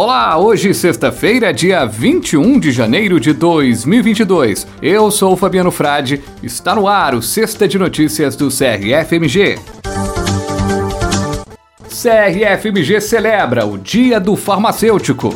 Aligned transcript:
Olá, 0.00 0.38
hoje 0.38 0.72
sexta-feira, 0.72 1.52
dia 1.52 1.84
21 1.84 2.60
de 2.60 2.70
janeiro 2.70 3.18
de 3.18 3.32
2022. 3.32 4.64
Eu 4.80 5.10
sou 5.10 5.36
Fabiano 5.36 5.72
Frade, 5.72 6.22
está 6.40 6.72
no 6.72 6.86
ar 6.86 7.16
o 7.16 7.20
Sexta 7.20 7.66
de 7.66 7.76
Notícias 7.80 8.36
do 8.36 8.46
CRFMG. 8.46 9.58
CRFMG 11.88 13.00
celebra 13.00 13.66
o 13.66 13.76
Dia 13.76 14.20
do 14.20 14.36
Farmacêutico. 14.36 15.34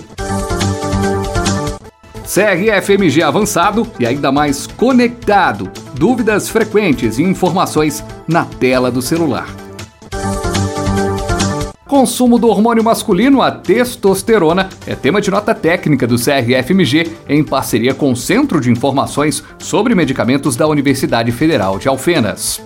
CRFMG 2.24 3.20
avançado 3.20 3.84
e 3.98 4.06
ainda 4.06 4.30
mais 4.30 4.69
conectado. 4.69 5.73
Dúvidas 5.95 6.48
frequentes 6.48 7.19
e 7.19 7.24
informações 7.24 8.05
na 8.29 8.45
tela 8.45 8.92
do 8.92 9.02
celular. 9.02 9.62
Consumo 11.93 12.38
do 12.38 12.48
hormônio 12.48 12.82
masculino, 12.82 13.42
a 13.42 13.51
testosterona, 13.51 14.70
é 14.87 14.95
tema 14.95 15.20
de 15.20 15.30
nota 15.30 15.55
técnica 15.55 16.06
do 16.06 16.16
CRFMG 16.16 17.12
em 17.28 17.45
parceria 17.45 17.92
com 17.92 18.10
o 18.10 18.16
Centro 18.16 18.62
de 18.62 18.70
Informações 18.70 19.45
sobre 19.59 19.95
Medicamentos 19.95 20.56
da 20.56 20.66
Universidade 20.66 21.30
Federal 21.33 21.78
de 21.78 21.88
Alfenas. 21.88 22.62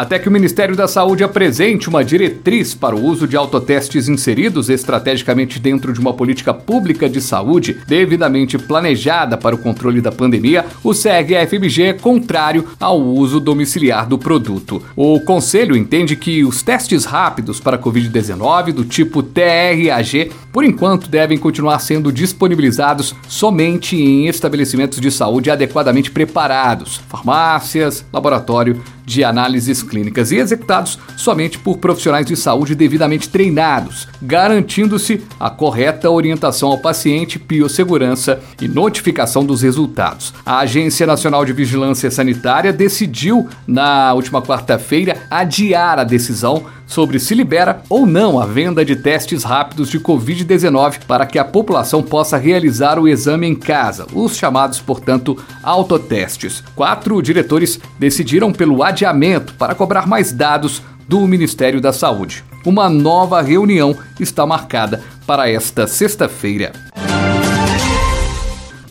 Até 0.00 0.18
que 0.18 0.30
o 0.30 0.32
Ministério 0.32 0.74
da 0.74 0.88
Saúde 0.88 1.22
apresente 1.22 1.86
uma 1.86 2.02
diretriz 2.02 2.72
para 2.72 2.96
o 2.96 3.04
uso 3.04 3.28
de 3.28 3.36
autotestes 3.36 4.08
inseridos 4.08 4.70
estrategicamente 4.70 5.60
dentro 5.60 5.92
de 5.92 6.00
uma 6.00 6.14
política 6.14 6.54
pública 6.54 7.06
de 7.06 7.20
saúde 7.20 7.76
devidamente 7.86 8.56
planejada 8.56 9.36
para 9.36 9.54
o 9.54 9.58
controle 9.58 10.00
da 10.00 10.10
pandemia, 10.10 10.64
o 10.82 10.94
CRFMG 10.94 11.82
é 11.82 11.92
contrário 11.92 12.66
ao 12.80 12.98
uso 12.98 13.38
domiciliar 13.38 14.08
do 14.08 14.16
produto. 14.16 14.82
O 14.96 15.20
Conselho 15.20 15.76
entende 15.76 16.16
que 16.16 16.46
os 16.46 16.62
testes 16.62 17.04
rápidos 17.04 17.60
para 17.60 17.78
Covid-19 17.78 18.72
do 18.72 18.86
tipo 18.86 19.22
TRAG, 19.22 20.32
por 20.50 20.64
enquanto, 20.64 21.10
devem 21.10 21.36
continuar 21.36 21.78
sendo 21.78 22.10
disponibilizados 22.10 23.14
somente 23.28 23.96
em 23.96 24.28
estabelecimentos 24.28 24.98
de 24.98 25.10
saúde 25.10 25.50
adequadamente 25.50 26.10
preparados, 26.10 27.02
farmácias, 27.06 28.02
laboratório 28.10 28.80
de 29.10 29.24
análises 29.24 29.82
clínicas 29.90 30.30
e 30.30 30.36
executados 30.36 30.98
somente 31.16 31.58
por 31.58 31.78
profissionais 31.78 32.24
de 32.24 32.36
saúde 32.36 32.74
devidamente 32.74 33.28
treinados, 33.28 34.06
garantindo-se 34.22 35.22
a 35.38 35.50
correta 35.50 36.08
orientação 36.08 36.70
ao 36.70 36.78
paciente, 36.78 37.38
biossegurança 37.38 38.40
e 38.60 38.68
notificação 38.68 39.44
dos 39.44 39.62
resultados. 39.62 40.32
A 40.46 40.60
Agência 40.60 41.06
Nacional 41.06 41.44
de 41.44 41.52
Vigilância 41.52 42.10
Sanitária 42.10 42.72
decidiu, 42.72 43.48
na 43.66 44.14
última 44.14 44.40
quarta-feira, 44.40 45.16
adiar 45.28 45.98
a 45.98 46.04
decisão 46.04 46.64
sobre 46.90 47.20
se 47.20 47.36
libera 47.36 47.82
ou 47.88 48.04
não 48.04 48.40
a 48.40 48.44
venda 48.44 48.84
de 48.84 48.96
testes 48.96 49.44
rápidos 49.44 49.88
de 49.88 50.00
Covid-19 50.00 51.04
para 51.06 51.24
que 51.24 51.38
a 51.38 51.44
população 51.44 52.02
possa 52.02 52.36
realizar 52.36 52.98
o 52.98 53.06
exame 53.06 53.46
em 53.46 53.54
casa, 53.54 54.06
os 54.12 54.36
chamados, 54.36 54.80
portanto, 54.80 55.38
autotestes. 55.62 56.64
Quatro 56.74 57.22
diretores 57.22 57.78
decidiram 57.96 58.52
pelo 58.52 58.82
adiamento 58.82 59.54
para 59.54 59.74
cobrar 59.74 60.06
mais 60.06 60.32
dados 60.32 60.82
do 61.06 61.20
Ministério 61.28 61.80
da 61.80 61.92
Saúde. 61.92 62.44
Uma 62.66 62.90
nova 62.90 63.40
reunião 63.40 63.96
está 64.18 64.44
marcada 64.44 65.00
para 65.26 65.48
esta 65.48 65.86
sexta-feira. 65.86 66.72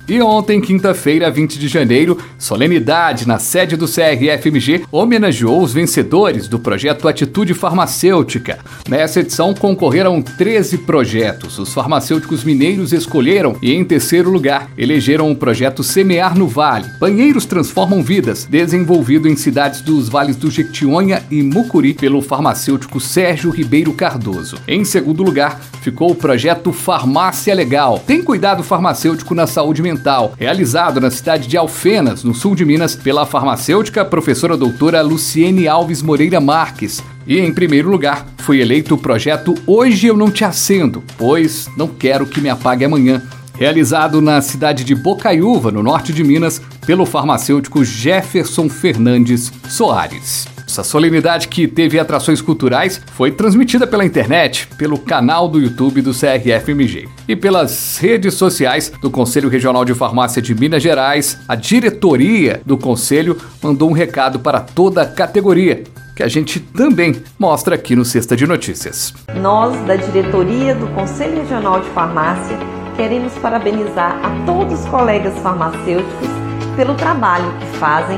E 0.10 0.20
ontem, 0.24 0.60
quinta-feira, 0.60 1.30
20 1.30 1.60
de 1.60 1.68
janeiro, 1.68 2.18
solenidade 2.36 3.28
na 3.28 3.38
sede 3.38 3.78
do 3.78 3.86
CRFMG 3.86 4.86
homenageou 4.92 5.62
os 5.62 5.72
vencedores 5.72 6.48
do 6.48 6.58
projeto 6.58 7.08
Atitude 7.08 7.54
Farmacêutica. 7.54 8.58
Nessa 8.88 9.20
edição 9.20 9.54
concorreram 9.54 10.20
13 10.20 10.80
projetos. 10.80 11.60
Os 11.60 11.72
farmacêuticos 11.76 12.44
mineiros 12.44 12.92
escolheram 12.92 13.56
e, 13.62 13.72
em 13.72 13.86
terceiro 13.86 14.32
lugar, 14.32 14.72
elegeram 14.76 15.32
o 15.32 15.36
projeto 15.36 15.84
Semear 15.84 16.36
no 16.36 16.48
Vale. 16.48 16.90
Banheiros 17.00 17.46
transformam 17.46 18.02
vidas, 18.02 18.46
desenvolvido 18.46 19.30
em 19.30 19.36
cidades 19.36 19.82
dos 19.82 20.10
vales 20.10 20.36
do 20.36 20.50
Jequitinhonha 20.50 21.22
e 21.30 21.44
Mucuri 21.44 21.94
pelo 21.94 22.20
farmacêutico 22.24 23.00
Sérgio 23.00 23.52
Ribeiro 23.52 23.94
Cardoso. 23.94 24.58
Em 24.68 24.84
segundo 24.84 25.22
lugar, 25.22 25.62
ficou 25.84 26.10
o 26.10 26.16
projeto 26.16 26.74
Farmácia 26.74 27.54
Legal. 27.54 28.00
Tem 28.00 28.24
cuidado 28.24 28.64
farmacêutico 28.64 29.36
na 29.36 29.46
saúde 29.46 29.84
mental 29.84 29.99
realizado 30.38 31.00
na 31.00 31.12
cidade 31.12 31.48
de 31.48 31.58
Alfenas, 31.58 32.24
no 32.24 32.34
sul 32.34 32.56
de 32.56 32.66
Minas, 32.66 32.96
pela 32.96 33.26
farmacêutica 33.26 34.06
professora 34.06 34.58
doutora 34.58 35.02
Luciene 35.02 35.68
Alves 35.68 36.02
Moreira 36.02 36.40
Marques. 36.40 37.04
E 37.28 37.40
em 37.40 37.54
primeiro 37.54 37.90
lugar, 37.90 38.26
foi 38.40 38.60
eleito 38.60 38.96
o 38.96 38.98
projeto 38.98 39.56
Hoje 39.68 40.08
Eu 40.08 40.18
Não 40.18 40.32
Te 40.32 40.44
Acendo, 40.44 41.04
pois 41.18 41.70
não 41.78 41.88
quero 41.88 42.26
que 42.26 42.42
me 42.42 42.50
apague 42.50 42.84
amanhã. 42.84 43.22
Realizado 43.54 44.22
na 44.22 44.42
cidade 44.42 44.84
de 44.84 44.96
Bocaiúva, 44.96 45.72
no 45.72 45.84
norte 45.84 46.14
de 46.14 46.24
Minas, 46.24 46.62
pelo 46.86 47.06
farmacêutico 47.06 47.84
Jefferson 47.84 48.70
Fernandes 48.70 49.52
Soares. 49.68 50.48
Essa 50.70 50.84
solenidade 50.84 51.48
que 51.48 51.68
teve 51.68 51.98
atrações 51.98 52.44
culturais 52.44 53.02
foi 53.14 53.32
transmitida 53.32 53.88
pela 53.88 54.06
internet, 54.06 54.68
pelo 54.78 55.00
canal 55.00 55.48
do 55.48 55.60
YouTube 55.60 56.00
do 56.00 56.12
CRFMG 56.12 57.10
e 57.28 57.36
pelas 57.36 57.98
redes 57.98 58.36
sociais 58.36 58.92
do 59.02 59.10
Conselho 59.10 59.50
Regional 59.50 59.84
de 59.84 59.96
Farmácia 59.96 60.40
de 60.40 60.54
Minas 60.54 60.84
Gerais. 60.84 61.40
A 61.48 61.56
diretoria 61.56 62.62
do 62.64 62.78
conselho 62.78 63.36
mandou 63.64 63.90
um 63.90 63.94
recado 63.94 64.42
para 64.42 64.60
toda 64.60 65.02
a 65.02 65.08
categoria 65.08 65.86
que 66.16 66.22
a 66.22 66.28
gente 66.28 66.60
também 66.60 67.16
mostra 67.40 67.74
aqui 67.74 67.96
no 67.96 68.06
Sexta 68.06 68.36
de 68.36 68.46
Notícias. 68.46 69.12
Nós, 69.42 69.76
da 69.88 69.96
diretoria 69.96 70.76
do 70.76 70.86
Conselho 70.90 71.38
Regional 71.38 71.80
de 71.82 71.90
Farmácia, 71.90 72.56
queremos 72.96 73.34
parabenizar 73.40 74.20
a 74.24 74.46
todos 74.46 74.82
os 74.82 74.86
colegas 74.86 75.34
farmacêuticos 75.40 76.49
pelo 76.80 76.96
trabalho 76.96 77.52
que 77.60 77.78
fazem 77.78 78.18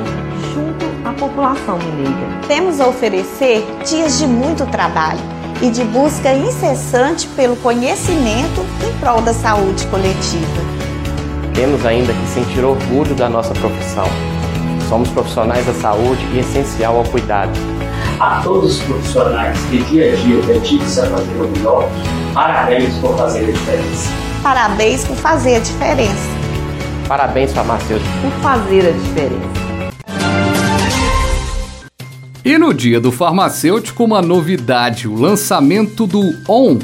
junto 0.54 0.86
à 1.04 1.12
população 1.14 1.80
mineira. 1.80 2.28
Temos 2.48 2.80
a 2.80 2.88
oferecer 2.88 3.66
dias 3.84 4.20
de 4.20 4.28
muito 4.28 4.68
trabalho 4.68 5.20
e 5.64 5.72
de 5.72 5.84
busca 5.84 6.32
incessante 6.32 7.28
pelo 7.30 7.56
conhecimento 7.56 8.64
em 8.88 9.00
prol 9.00 9.20
da 9.24 9.34
saúde 9.34 9.84
coletiva. 9.88 10.62
Temos 11.56 11.84
ainda 11.88 12.14
que 12.14 12.28
sentir 12.28 12.64
orgulho 12.64 13.16
da 13.16 13.28
nossa 13.28 13.52
profissão. 13.56 14.06
Somos 14.88 15.10
profissionais 15.10 15.66
da 15.66 15.74
saúde 15.74 16.24
e 16.32 16.38
essencial 16.38 16.98
ao 16.98 17.04
cuidado. 17.06 17.52
A 18.20 18.42
todos 18.44 18.78
os 18.78 18.84
profissionais 18.84 19.58
que 19.72 19.82
dia 19.86 20.14
a 20.14 20.16
dia 20.18 20.40
dedicam-se 20.44 21.00
a 21.00 21.08
fazer 21.08 21.42
o 21.42 21.48
melhor, 21.48 21.90
parabéns 22.32 22.94
por 23.00 23.18
fazer 23.18 23.40
a 23.40 23.52
diferença. 23.54 24.12
Parabéns 24.44 25.04
por 25.04 25.16
fazer 25.16 25.56
a 25.56 25.60
diferença. 25.60 26.41
Parabéns, 27.12 27.52
farmacêutico, 27.52 28.10
por 28.22 28.32
fazer 28.42 28.88
a 28.88 28.92
diferença. 28.92 29.50
E 32.46 32.58
no 32.58 32.74
dia 32.74 33.02
do 33.02 33.12
farmacêutico, 33.12 34.06
uma 34.06 34.22
novidade: 34.22 35.10
o 35.10 35.16
lançamento 35.16 36.08
do 36.08 36.22
ON 36.48 36.80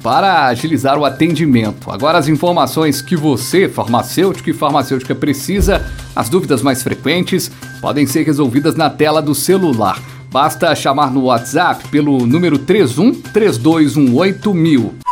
para 0.00 0.46
agilizar 0.46 0.96
o 0.96 1.04
atendimento. 1.04 1.90
Agora, 1.90 2.18
as 2.18 2.28
informações 2.28 3.02
que 3.02 3.16
você, 3.16 3.68
farmacêutico 3.68 4.48
e 4.48 4.52
farmacêutica, 4.52 5.12
precisa, 5.12 5.84
as 6.14 6.28
dúvidas 6.28 6.62
mais 6.62 6.80
frequentes, 6.80 7.50
podem 7.80 8.06
ser 8.06 8.22
resolvidas 8.22 8.76
na 8.76 8.88
tela 8.88 9.20
do 9.20 9.34
celular. 9.34 9.98
Basta 10.30 10.72
chamar 10.76 11.10
no 11.10 11.24
WhatsApp 11.24 11.88
pelo 11.88 12.24
número 12.28 12.58
31 12.58 13.12
3218 13.12 14.54
mil. 14.54 15.03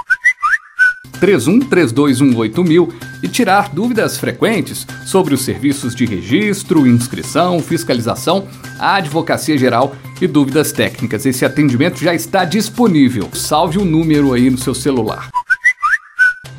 31 1.20 1.60
3218 1.60 2.64
mil 2.64 2.92
e 3.22 3.28
tirar 3.28 3.68
dúvidas 3.68 4.16
frequentes 4.16 4.86
sobre 5.06 5.34
os 5.34 5.42
serviços 5.42 5.94
de 5.94 6.04
registro, 6.04 6.86
inscrição, 6.86 7.60
fiscalização, 7.60 8.48
advocacia 8.78 9.56
geral 9.56 9.94
e 10.20 10.26
dúvidas 10.26 10.72
técnicas. 10.72 11.24
Esse 11.24 11.44
atendimento 11.44 11.98
já 11.98 12.14
está 12.14 12.44
disponível. 12.44 13.28
Salve 13.32 13.78
o 13.78 13.84
número 13.84 14.32
aí 14.32 14.50
no 14.50 14.58
seu 14.58 14.74
celular. 14.74 15.30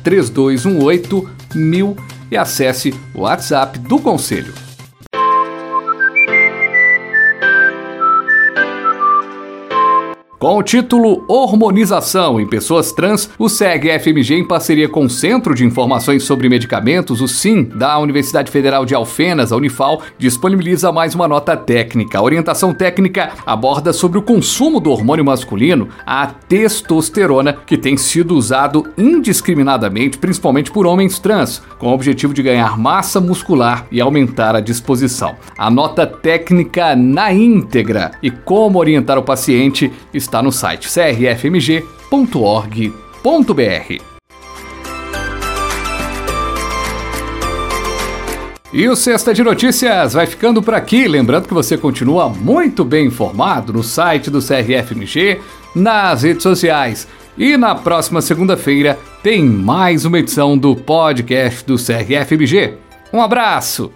3218 0.02 1.28
mil 1.54 1.96
e 2.30 2.36
acesse 2.36 2.94
o 3.14 3.20
WhatsApp 3.22 3.78
do 3.78 3.98
Conselho. 3.98 4.63
Com 10.44 10.58
o 10.58 10.62
título 10.62 11.24
Hormonização 11.26 12.38
em 12.38 12.46
Pessoas 12.46 12.92
Trans, 12.92 13.30
o 13.38 13.48
SEG-FMG, 13.48 14.34
em 14.34 14.46
parceria 14.46 14.86
com 14.86 15.06
o 15.06 15.08
Centro 15.08 15.54
de 15.54 15.64
Informações 15.64 16.22
sobre 16.24 16.50
Medicamentos, 16.50 17.22
o 17.22 17.26
SIM, 17.26 17.64
da 17.64 17.98
Universidade 17.98 18.50
Federal 18.50 18.84
de 18.84 18.94
Alfenas, 18.94 19.52
a 19.52 19.56
Unifal, 19.56 20.02
disponibiliza 20.18 20.92
mais 20.92 21.14
uma 21.14 21.26
nota 21.26 21.56
técnica. 21.56 22.18
A 22.18 22.22
orientação 22.22 22.74
técnica 22.74 23.32
aborda 23.46 23.90
sobre 23.90 24.18
o 24.18 24.22
consumo 24.22 24.80
do 24.80 24.90
hormônio 24.90 25.24
masculino, 25.24 25.88
a 26.04 26.26
testosterona, 26.26 27.54
que 27.54 27.78
tem 27.78 27.96
sido 27.96 28.36
usado 28.36 28.86
indiscriminadamente, 28.98 30.18
principalmente 30.18 30.70
por 30.70 30.86
homens 30.86 31.18
trans, 31.18 31.62
com 31.78 31.86
o 31.86 31.94
objetivo 31.94 32.34
de 32.34 32.42
ganhar 32.42 32.76
massa 32.76 33.18
muscular 33.18 33.86
e 33.90 33.98
aumentar 33.98 34.54
a 34.54 34.60
disposição. 34.60 35.36
A 35.56 35.70
nota 35.70 36.06
técnica 36.06 36.94
na 36.94 37.32
íntegra 37.32 38.10
e 38.22 38.30
como 38.30 38.78
orientar 38.78 39.16
o 39.16 39.22
paciente 39.22 39.90
está 40.34 40.42
no 40.42 40.50
site 40.50 40.88
crfmg.org.br. 40.88 41.84
E 48.72 48.88
o 48.88 48.96
Sexta 48.96 49.32
de 49.32 49.44
Notícias 49.44 50.14
vai 50.14 50.26
ficando 50.26 50.60
por 50.60 50.74
aqui. 50.74 51.06
Lembrando 51.06 51.46
que 51.46 51.54
você 51.54 51.78
continua 51.78 52.28
muito 52.28 52.84
bem 52.84 53.06
informado 53.06 53.72
no 53.72 53.84
site 53.84 54.28
do 54.28 54.40
CRFMG, 54.40 55.40
nas 55.72 56.24
redes 56.24 56.42
sociais. 56.42 57.06
E 57.38 57.56
na 57.56 57.76
próxima 57.76 58.20
segunda-feira 58.20 58.98
tem 59.22 59.44
mais 59.44 60.04
uma 60.04 60.18
edição 60.18 60.58
do 60.58 60.74
podcast 60.74 61.64
do 61.64 61.76
CRFMG. 61.76 62.74
Um 63.12 63.22
abraço! 63.22 63.92